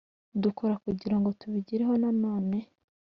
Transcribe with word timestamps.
dukora 0.43 0.73
kugira 0.85 1.15
ngo 1.19 1.29
tubigereho 1.39 1.93
Nanone 2.01 2.57